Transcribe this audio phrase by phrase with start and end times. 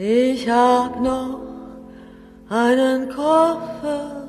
[0.00, 1.40] Ich hab noch
[2.48, 4.28] einen Koffer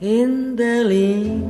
[0.00, 1.42] in Berlin.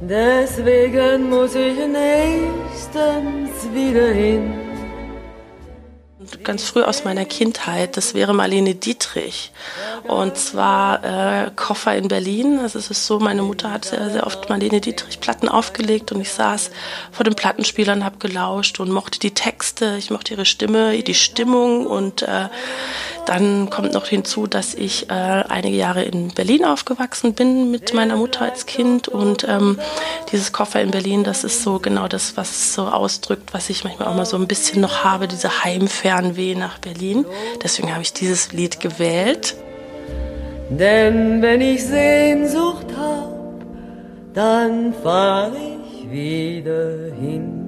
[0.00, 4.65] Deswegen muss ich nächstens wieder hin
[6.44, 7.96] ganz früh aus meiner Kindheit.
[7.96, 9.52] Das wäre Marlene Dietrich.
[10.04, 11.04] Und zwar
[11.46, 12.58] äh, Koffer in Berlin.
[12.60, 16.20] Also es ist so, meine Mutter hat sehr, sehr oft Marlene Dietrich Platten aufgelegt und
[16.20, 16.70] ich saß
[17.12, 21.86] vor den Plattenspielern, habe gelauscht und mochte die Texte, ich mochte ihre Stimme, die Stimmung
[21.86, 22.48] und äh,
[23.26, 28.16] dann kommt noch hinzu, dass ich äh, einige Jahre in Berlin aufgewachsen bin mit meiner
[28.16, 29.78] Mutter als Kind und ähm,
[30.32, 34.08] dieses Koffer in Berlin, das ist so genau das, was so ausdrückt, was ich manchmal
[34.08, 37.24] auch mal so ein bisschen noch habe, diese Heimfernweh nach Berlin.
[37.62, 39.54] Deswegen habe ich dieses Lied gewählt.
[40.68, 43.34] Denn wenn ich Sehnsucht hab,
[44.34, 47.65] dann fahr ich wieder hin.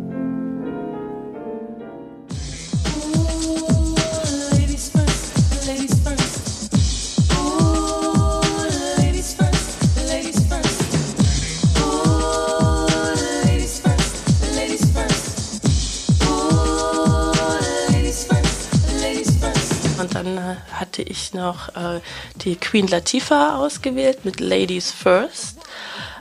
[20.80, 22.00] Hatte ich noch äh,
[22.36, 25.58] die Queen Latifah ausgewählt mit Ladies First.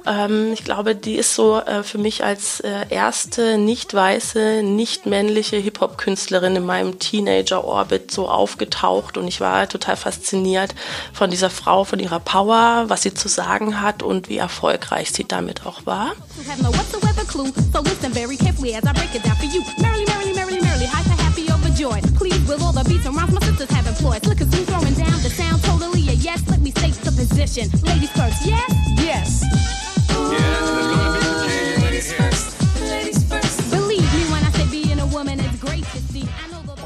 [0.08, 5.06] Ähm, ich glaube, die ist so äh, für mich als äh, erste nicht weiße, nicht
[5.06, 10.74] männliche Hip-Hop-Künstlerin in meinem Teenager-Orbit so aufgetaucht und ich war total fasziniert
[11.14, 15.26] von dieser Frau, von ihrer Power, was sie zu sagen hat und wie erfolgreich sie
[15.26, 16.14] damit auch war.
[21.78, 22.04] enjoyed.
[22.16, 24.24] Please, will all the beats and rhymes my sisters have employed.
[24.24, 26.42] Slick as throwing down the sound, totally a yes.
[26.50, 27.70] Let me state the position.
[27.84, 28.70] Ladies first, yes?
[28.98, 29.44] Yes.
[30.10, 31.84] Yes, gonna be some.
[31.84, 33.70] Ladies first, ladies first.
[33.70, 36.28] Believe me when I say being a woman is great to see.
[36.44, 36.77] I know the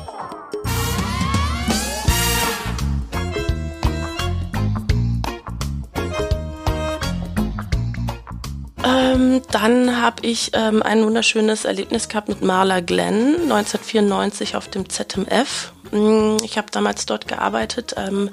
[8.83, 14.89] Ähm, dann habe ich ähm, ein wunderschönes Erlebnis gehabt mit Marla Glenn 1994 auf dem
[14.89, 15.71] ZMF.
[15.91, 18.31] Mm, ich habe damals dort gearbeitet ähm,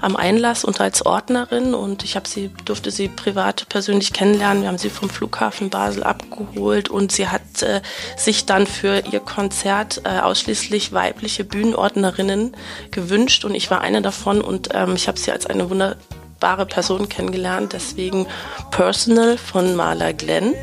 [0.00, 4.62] am Einlass und als Ordnerin und ich habe sie durfte sie privat persönlich kennenlernen.
[4.62, 7.82] Wir haben sie vom Flughafen Basel abgeholt und sie hat äh,
[8.16, 12.56] sich dann für ihr Konzert äh, ausschließlich weibliche Bühnenordnerinnen
[12.90, 15.68] gewünscht und ich war eine davon und ähm, ich habe sie als eine
[16.40, 17.72] wunderbare Person kennengelernt.
[17.72, 18.26] Deswegen
[18.70, 20.54] Personal von Marla Glenn.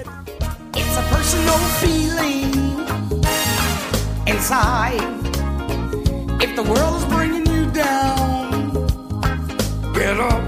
[0.76, 2.52] It's a personal feeling
[4.26, 5.02] inside.
[6.42, 8.72] If the world is bringing you down,
[9.94, 10.42] get up.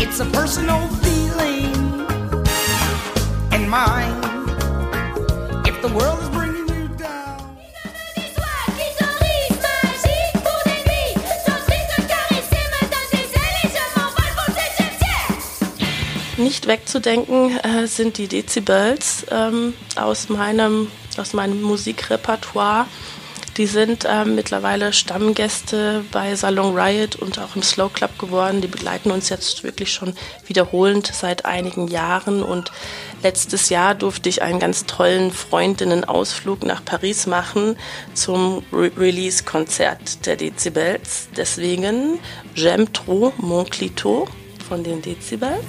[0.00, 2.06] It's a personal feeling
[3.52, 4.16] and mine.
[5.66, 6.27] If the world
[16.38, 22.86] Nicht wegzudenken äh, sind die Dezibels ähm, aus meinem aus meinem Musikrepertoire.
[23.56, 28.60] Die sind ähm, mittlerweile Stammgäste bei Salon Riot und auch im Slow Club geworden.
[28.60, 30.14] Die begleiten uns jetzt wirklich schon
[30.46, 32.44] wiederholend seit einigen Jahren.
[32.44, 32.70] Und
[33.24, 37.76] letztes Jahr durfte ich einen ganz tollen Freundinnen-Ausflug nach Paris machen
[38.14, 41.28] zum Re Release-Konzert der Dezibels.
[41.36, 42.20] Deswegen
[42.54, 44.28] J'aime trop mon clito
[44.68, 45.64] von den Dezibels.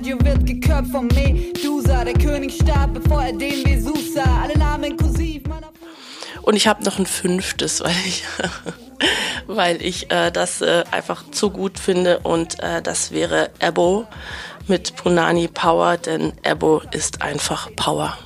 [0.00, 2.04] Radio wird geköpft vom Medusa.
[2.04, 4.42] Der König starb, bevor er den Vesus sah.
[4.42, 5.42] Alle Namen kursiv.
[6.42, 8.24] Und ich habe noch ein fünftes, weil ich,
[9.46, 12.20] weil ich äh, das äh, einfach zu gut finde.
[12.20, 14.06] Und äh, das wäre Ebo
[14.68, 18.16] mit Punani Power, denn Ebo ist einfach Power.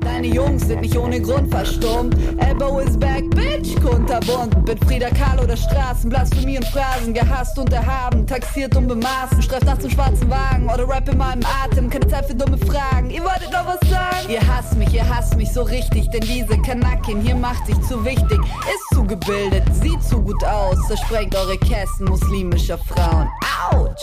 [0.00, 2.16] Deine Jungs sind nicht ohne Grund verstummt.
[2.38, 3.74] Elbow is back, bitch,
[4.14, 4.64] kunterbunt.
[4.64, 9.42] Bin Frieda Kahlo der Straßen, Blasphemie und Phrasen, gehasst und erhaben, taxiert und bemaßen.
[9.42, 11.90] Streif nach zum schwarzen Wagen oder Rap in meinem Atem.
[11.90, 13.10] Keine Zeit für dumme Fragen.
[13.10, 14.28] Ihr wolltet noch was sagen?
[14.28, 18.04] Ihr hasst mich, ihr hasst mich so richtig, denn diese Kanakin hier macht sich zu
[18.04, 18.38] wichtig.
[18.38, 20.76] Ist zu gebildet, sieht zu gut aus.
[20.88, 23.28] Zersprengt eure Kästen muslimischer Frauen.
[23.70, 23.93] Autsch!